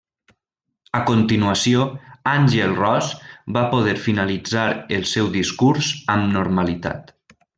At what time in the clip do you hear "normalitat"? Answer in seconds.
6.39-7.15